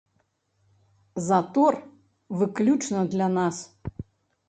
Затор 1.27 1.73
выключна 2.41 3.07
для 3.13 3.33
нас. 3.39 3.65